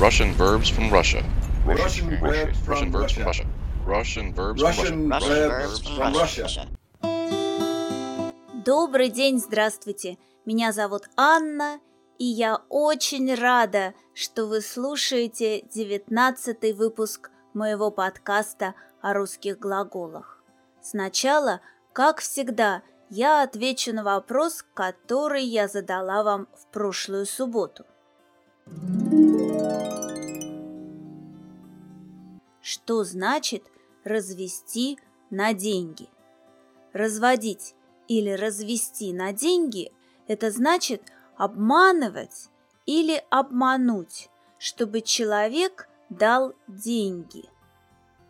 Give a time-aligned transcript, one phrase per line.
[0.00, 1.24] Russian verbs from Russia.
[1.66, 3.46] Russian verbs from Russian verbs from Russia.
[3.84, 3.84] Russia.
[3.84, 5.48] Russian verbs from Russia.
[5.48, 6.68] verbs from Russia.
[8.64, 10.16] Добрый день, здравствуйте.
[10.46, 11.80] Меня зовут Анна,
[12.16, 20.40] и я очень рада, что вы слушаете девятнадцатый выпуск моего подкаста о русских глаголах.
[20.80, 21.60] Сначала,
[21.92, 27.84] как всегда, я отвечу на вопрос, который я задала вам в прошлую субботу.
[32.60, 33.64] Что значит
[34.04, 34.98] развести
[35.30, 36.08] на деньги?
[36.92, 37.74] Разводить
[38.08, 39.92] или развести на деньги–
[40.26, 41.02] это значит
[41.36, 42.50] обманывать
[42.86, 44.28] или обмануть,
[44.58, 47.48] чтобы человек дал деньги.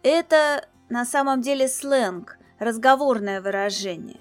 [0.03, 4.21] Это на самом деле сленг, разговорное выражение.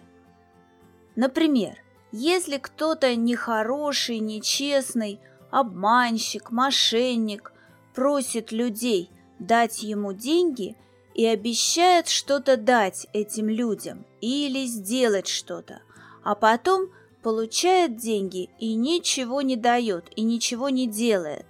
[1.15, 1.77] Например,
[2.11, 5.19] если кто-то нехороший, нечестный,
[5.51, 7.53] обманщик, мошенник
[7.93, 10.75] просит людей дать ему деньги
[11.13, 15.81] и обещает что-то дать этим людям или сделать что-то,
[16.23, 16.89] а потом
[17.23, 21.45] получает деньги и ничего не дает и ничего не делает.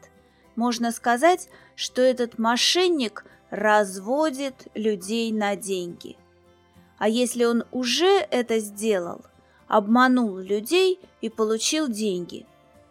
[0.56, 6.18] Можно сказать, что этот мошенник разводит людей на деньги.
[6.98, 9.22] А если он уже это сделал,
[9.68, 12.46] обманул людей и получил деньги,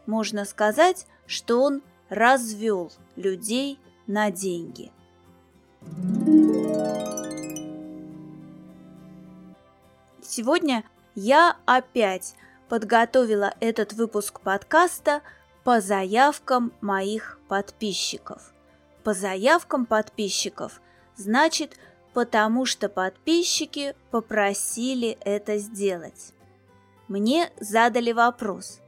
[0.06, 4.92] можно сказать, что он развел людей на деньги.
[10.22, 10.84] Сегодня
[11.14, 12.34] я опять
[12.68, 15.22] подготовила этот выпуск подкаста
[15.64, 18.52] по заявкам моих подписчиков.
[19.04, 20.80] По заявкам подписчиков
[21.16, 21.76] значит
[22.16, 26.32] потому что подписчики попросили это сделать.
[27.08, 28.80] Мне задали вопрос,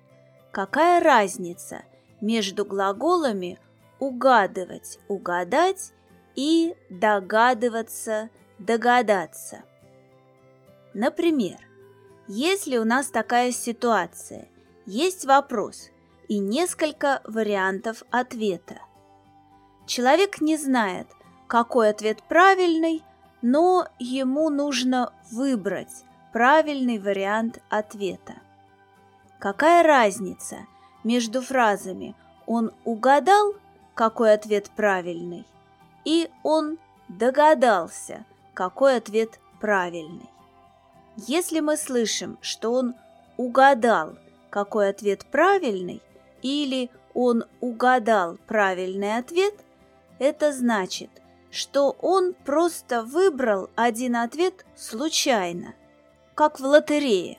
[0.50, 1.82] какая разница
[2.20, 3.58] между глаголами
[3.98, 5.92] угадывать, угадать
[6.34, 9.62] и догадываться, догадаться.
[10.94, 11.56] Например,
[12.26, 14.48] если у нас такая ситуация,
[14.86, 15.90] есть вопрос
[16.28, 18.80] и несколько вариантов ответа.
[19.86, 21.06] Человек не знает,
[21.46, 23.02] какой ответ правильный,
[23.40, 28.34] но ему нужно выбрать правильный вариант ответа.
[29.38, 30.66] Какая разница
[31.04, 32.14] между фразами
[32.46, 33.54] «он угадал»,
[33.94, 35.46] какой ответ правильный,
[36.04, 36.78] и «он
[37.08, 40.28] догадался», какой ответ правильный?
[41.16, 42.94] Если мы слышим, что он
[43.36, 44.16] угадал,
[44.50, 46.02] какой ответ правильный,
[46.42, 49.54] или он угадал правильный ответ,
[50.18, 51.10] это значит–
[51.50, 55.74] что он просто выбрал один ответ случайно,
[56.34, 57.38] как в лотерее.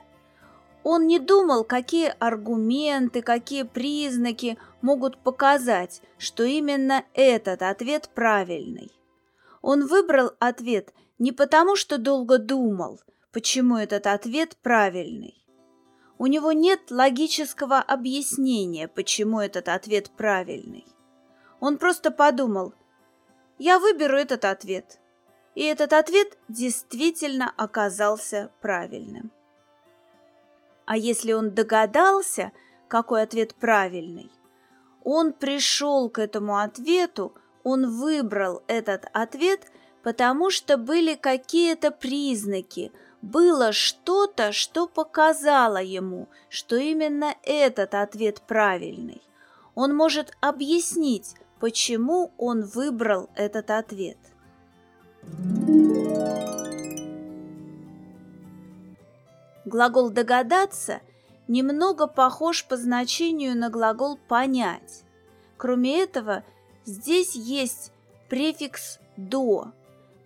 [0.84, 8.92] Он не думал, какие аргументы, какие признаки могут показать, что именно этот ответ правильный.
[9.62, 13.00] Он выбрал ответ не потому, что долго думал,
[13.34, 15.36] почему этот ответ правильный.
[16.18, 20.86] У него нет логического объяснения, почему этот ответ правильный.
[21.60, 22.74] Он просто подумал,
[23.58, 25.00] я выберу этот ответ.
[25.56, 29.32] И этот ответ действительно оказался правильным.
[30.90, 32.52] А если он догадался,
[32.88, 34.32] какой ответ правильный,
[35.04, 39.68] он пришел к этому ответу, он выбрал этот ответ,
[40.02, 42.92] потому что были какие-то признаки,
[43.22, 49.22] было что-то, что показало ему, что именно этот ответ правильный.
[49.76, 54.18] Он может объяснить, почему он выбрал этот ответ.
[59.66, 61.02] Глагол «догадаться»
[61.48, 65.04] немного похож по значению на глагол «понять».
[65.58, 66.44] Кроме этого,
[66.86, 67.92] здесь есть
[68.30, 69.72] префикс «до».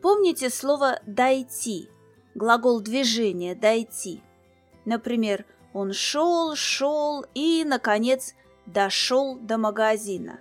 [0.02, 1.90] Помните слово «дойти»,
[2.36, 4.22] глагол движения «дойти».
[4.86, 10.40] Например, он шел, шел и, наконец, дошел до магазина.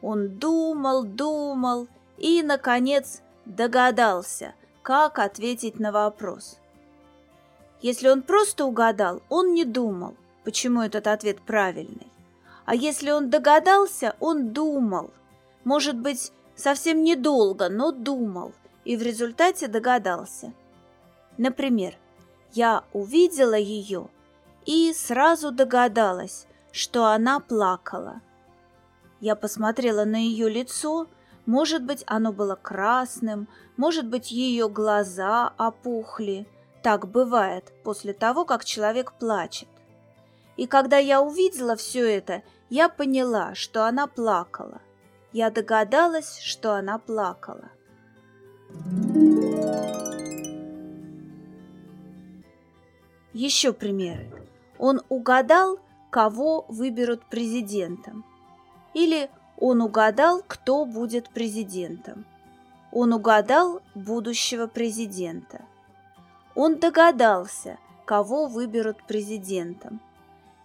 [0.00, 1.88] Он думал, думал
[2.18, 6.58] и, наконец, догадался, как ответить на вопрос.
[7.82, 10.14] Если он просто угадал, он не думал,
[10.44, 12.06] почему этот ответ правильный.
[12.64, 15.10] А если он догадался, он думал.
[15.64, 18.52] Может быть, совсем недолго, но думал,
[18.84, 20.52] и в результате догадался.
[21.38, 21.94] Например,
[22.52, 24.08] я увидела ее
[24.64, 28.20] и сразу догадалась, что она плакала.
[29.20, 31.08] Я посмотрела на ее лицо.
[31.46, 36.46] Может быть, оно было красным, может быть, ее глаза опухли.
[36.82, 39.68] Так бывает после того, как человек плачет.
[40.56, 44.80] И когда я увидела все это, Я поняла, что она плакала.
[45.30, 47.68] Я догадалась, что она плакала.
[53.34, 54.48] Еще примеры.
[54.78, 55.80] Он угадал,
[56.10, 58.24] кого выберут президентом.
[58.94, 62.24] Или он угадал, кто будет президентом.
[62.90, 65.66] Он угадал будущего президента.
[66.54, 70.00] Он догадался, кого выберут президентом.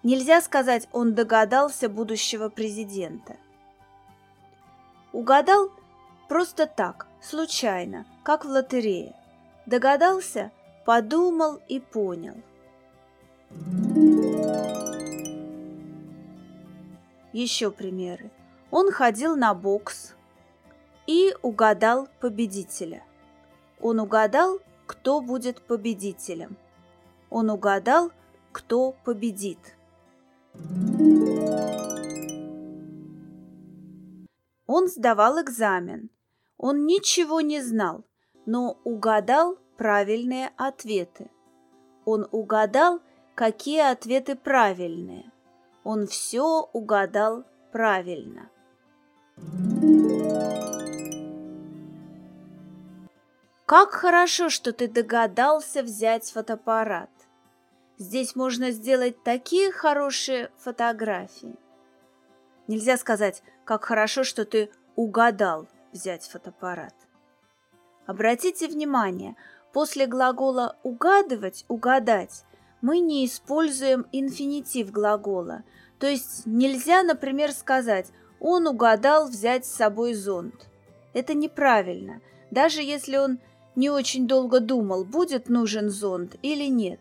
[0.04, 3.38] Нельзя сказать, он догадался будущего президента.
[5.14, 5.72] Угадал
[6.28, 9.16] просто так, случайно, как в лотерее.
[9.66, 10.52] Догадался,
[10.86, 12.36] подумал и понял.
[17.34, 18.32] Еще примеры.
[18.72, 20.16] Он ходил на бокс
[21.06, 23.04] и угадал победителя.
[23.80, 26.58] Он угадал, кто будет победителем.
[27.30, 28.12] Он угадал,
[28.52, 29.60] кто победит.
[34.66, 36.10] Он сдавал экзамен.
[36.58, 38.04] Он ничего не знал,
[38.46, 41.30] но угадал правильные ответы.
[42.06, 43.02] Он угадал,
[43.36, 45.32] какие ответы правильные.
[45.84, 48.50] Он все угадал правильно.
[53.68, 57.10] Как хорошо, что ты догадался взять фотоаппарат.
[57.98, 61.54] Здесь можно сделать такие хорошие фотографии.
[62.70, 66.94] Нельзя сказать, как хорошо, что ты угадал взять фотоаппарат.
[68.06, 69.36] Обратите внимание,
[69.74, 72.46] после глагола «угадывать», «угадать»
[72.80, 75.66] мы не используем инфинитив глагола.
[76.00, 80.70] То есть нельзя, например, сказать «он угадал взять с собой зонт».
[81.14, 83.40] Это неправильно, даже если он
[83.78, 87.00] не очень долго думал, будет нужен зонт или нет.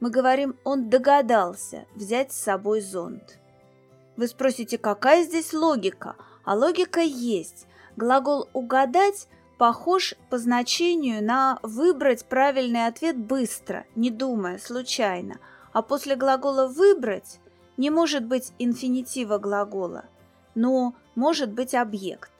[0.00, 3.38] Мы говорим «он догадался взять с собой зонт».
[4.16, 6.14] Вы спросите, какая здесь логика?
[6.44, 7.66] А логика есть.
[7.96, 9.26] Глагол «угадать»
[9.58, 15.38] похож по значению на «выбрать правильный ответ быстро, не думая, случайно»,
[15.72, 17.40] а после глагола «выбрать»
[17.76, 20.04] не может быть инфинитива глагола,
[20.54, 22.30] но может быть объект.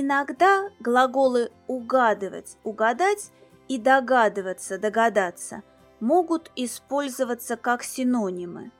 [0.00, 3.30] Иногда глаголы «угадывать», «угадать»
[3.68, 5.62] и «догадываться», «догадаться»
[6.00, 8.70] могут использоваться как синонимы–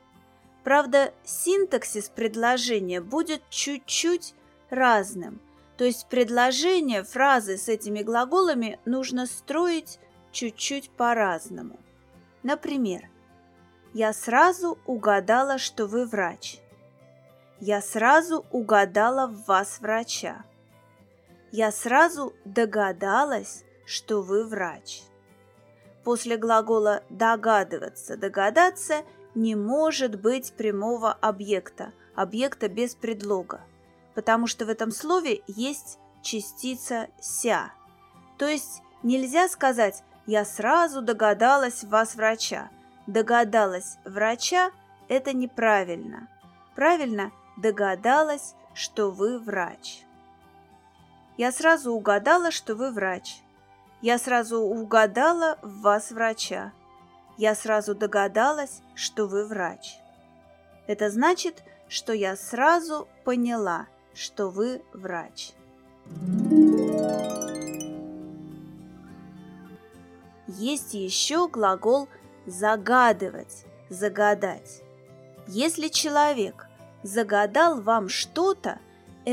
[0.69, 4.35] Правда, синтаксис предложения будет чуть-чуть
[4.69, 5.41] разным.
[5.79, 9.99] То есть предложение, фразы с этими глаголами нужно строить
[10.31, 11.81] чуть-чуть по-разному.
[12.43, 13.09] Например,
[13.95, 16.59] «Я сразу угадала, что вы врач».
[17.61, 20.45] «Я сразу угадала в вас врача».
[21.51, 25.03] «Я сразу догадалась, что вы врач».
[26.05, 29.03] После глагола «догадываться», «догадаться»–
[29.35, 33.61] не может быть прямого объекта, объекта без предлога,
[34.15, 37.73] потому что в этом слове есть частица «ся».
[38.37, 42.71] То есть нельзя сказать «я сразу догадалась вас врача».
[43.07, 44.71] Догадалась врача–
[45.09, 46.29] это неправильно.
[46.75, 50.03] Правильно догадалась, что вы врач.
[51.39, 53.41] Я сразу угадала, что вы врач.
[54.03, 56.73] Я сразу угадала в вас врача
[57.39, 60.01] я сразу догадалась, что вы врач.
[60.89, 65.53] Это значит, что я сразу поняла, что вы врач.
[70.49, 72.09] Есть еще глагол
[72.45, 74.83] «загадывать», «загадать».
[75.47, 76.67] Если человек
[77.05, 78.81] загадал вам что-то,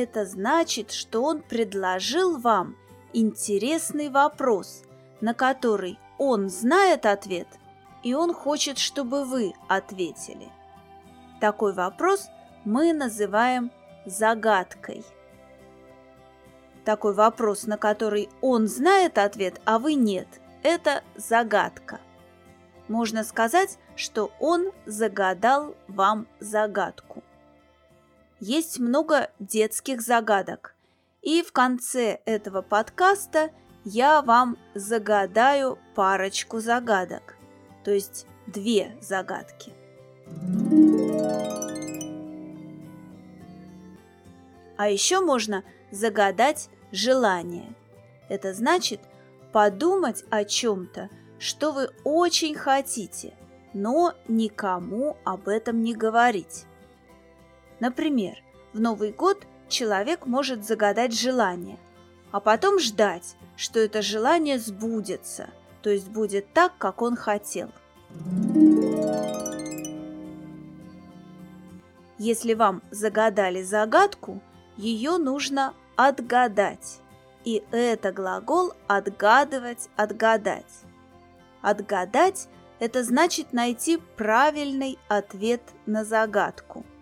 [0.04, 2.76] это значит, что он предложил вам
[3.14, 4.84] интересный вопрос,
[5.22, 7.48] на который он знает ответ–
[8.06, 10.48] и он хочет, чтобы вы ответили.
[11.42, 12.30] Такой вопрос
[12.64, 13.72] мы называем
[14.06, 15.04] загадкой.
[16.86, 20.28] Такой вопрос, на который он знает ответ, а вы нет,
[20.62, 22.00] это загадка.
[22.88, 27.24] Можно сказать, что он загадал вам загадку.
[28.40, 30.76] Есть много детских загадок,
[31.22, 33.50] и в конце этого подкаста
[33.84, 37.36] я вам загадаю парочку загадок
[37.86, 39.72] то есть две загадки.
[44.76, 47.74] А еще можно загадать желание.
[48.28, 49.00] Это значит
[49.54, 53.34] подумать о чем-то, что вы очень хотите,
[53.74, 56.66] но никому об этом не говорить.
[57.80, 58.42] Например,
[58.74, 61.78] в Новый год человек может загадать желание,
[62.32, 65.50] а потом ждать, что это желание сбудется,
[65.82, 67.70] то есть будет так, как он хотел.
[72.18, 74.42] Если вам загадали загадку,
[74.78, 77.00] ее нужно отгадать.
[77.44, 80.82] И это глагол «отгадывать», «отгадать».
[81.62, 82.48] «Отгадать»–
[82.80, 86.86] это значит найти правильный ответ на загадку–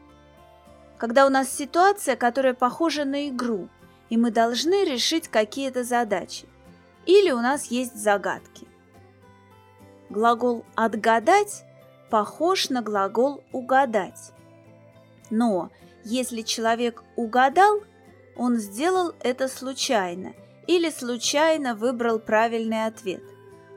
[0.98, 3.70] когда у нас ситуация, которая похожа на игру,
[4.10, 6.46] и мы должны решить какие-то задачи.
[7.06, 8.68] Или у нас есть загадки.
[10.10, 11.66] Глагол «отгадать»
[12.10, 14.32] похож на глагол «угадать».
[15.30, 15.72] Но
[16.04, 17.80] если человек угадал,
[18.36, 20.34] он сделал это случайно
[20.68, 23.24] или случайно выбрал правильный ответ.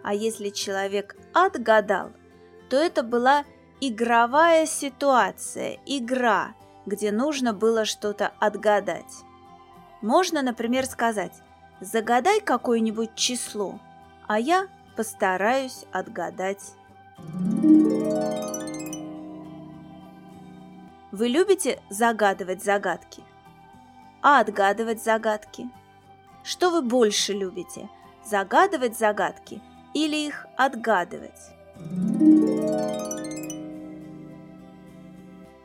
[0.02, 2.12] А если человек отгадал,
[2.68, 3.44] то это была
[3.80, 6.54] игровая ситуация, игра,
[6.86, 9.24] где нужно было что-то отгадать.
[10.00, 11.32] Можно, например, сказать
[11.80, 13.78] «Загадай какое-нибудь число,
[14.26, 16.74] а я постараюсь отгадать».
[21.12, 23.22] Вы любите загадывать загадки?
[24.22, 25.70] А отгадывать загадки?
[26.42, 27.88] Что вы больше любите?
[28.24, 29.62] Загадывать загадки
[29.94, 31.40] или их отгадывать?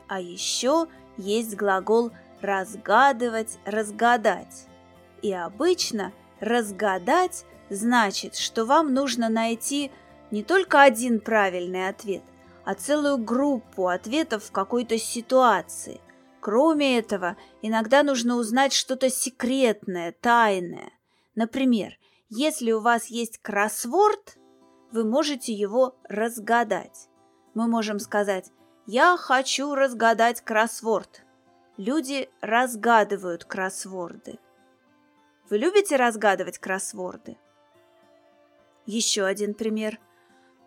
[0.07, 0.87] А еще
[1.17, 4.67] есть глагол разгадывать, разгадать.
[5.21, 9.91] И обычно разгадать значит, что вам нужно найти
[10.31, 12.23] не только один правильный ответ,
[12.63, 16.01] а целую группу ответов в какой-то ситуации.
[16.39, 20.91] Кроме этого, иногда нужно узнать что-то секретное, тайное.
[21.35, 21.93] Например,
[22.29, 24.37] если у вас есть кроссворд,
[24.91, 27.09] вы можете его разгадать.
[27.53, 28.51] Мы можем сказать
[28.85, 31.23] «Я хочу разгадать кроссворд».
[31.77, 34.37] Люди разгадывают кроссворды.
[35.49, 37.37] Вы любите разгадывать кроссворды?
[38.85, 39.99] Еще один пример.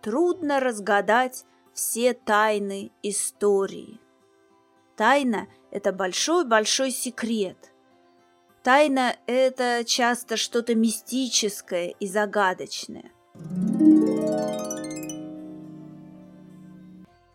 [0.03, 4.01] Трудно разгадать все тайны истории.
[4.97, 7.73] Тайна– это большой-большой секрет.
[8.63, 13.13] Тайна– это часто что-то мистическое и загадочное.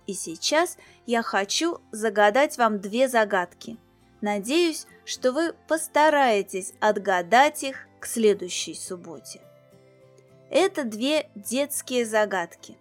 [0.10, 3.78] И сейчас я хочу загадать вам две загадки.
[4.22, 9.40] Надеюсь, что вы постараетесь отгадать их к следующей субботе.
[10.50, 12.76] Это две детские загадки,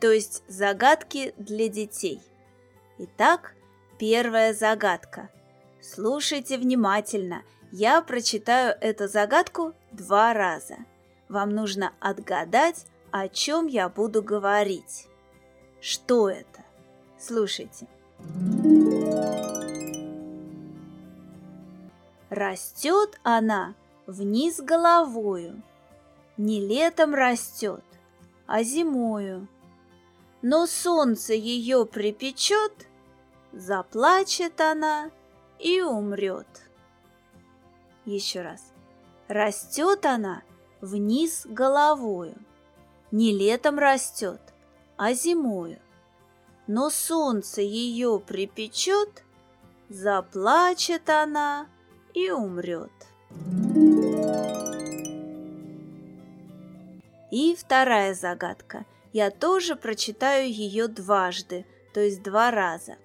[0.00, 2.22] то есть загадки для детей.
[2.96, 3.54] Итак,
[3.98, 5.28] первая загадка.
[5.82, 10.76] Слушайте внимательно, я прочитаю эту загадку два раза.
[11.28, 15.06] Вам нужно отгадать, о чем я буду говорить.
[15.80, 16.64] Что это?
[17.18, 17.86] Слушайте.
[22.30, 23.74] Растет она
[24.06, 25.62] вниз головою,
[26.36, 27.84] Не летом растет,
[28.46, 29.48] а зимою.
[30.42, 32.88] Но солнце ее припечет,
[33.52, 35.10] Заплачет она
[35.58, 36.46] и умрет.
[38.04, 38.72] Еще раз.
[39.28, 40.42] Растет она
[40.80, 42.34] вниз головою,
[43.10, 44.40] Не летом растет,
[44.96, 45.78] а зимою.
[46.66, 49.24] Но солнце ее припечет,
[49.88, 51.68] заплачет она
[52.14, 52.90] и умрет.
[57.30, 58.86] И вторая загадка.
[59.12, 62.96] Я тоже прочитаю ее дважды, то есть два раза.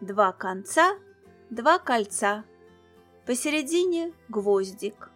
[0.00, 0.98] Два конца,
[1.50, 2.44] два кольца.
[3.26, 5.10] Посередине гвоздик.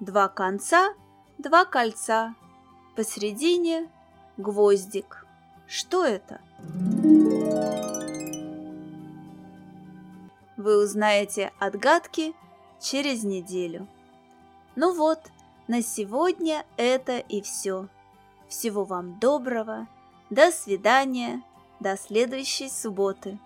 [0.00, 0.94] Два конца,
[1.38, 2.34] два кольца,
[2.96, 3.88] посередине
[4.36, 5.24] гвоздик.
[5.66, 6.40] Что это?
[10.56, 12.34] Вы узнаете отгадки
[12.80, 13.86] через неделю.
[14.74, 15.20] Ну вот,
[15.68, 17.88] на сегодня это и все.
[18.48, 19.86] Всего вам доброго,
[20.30, 21.42] до свидания,
[21.80, 23.38] до следующей субботы.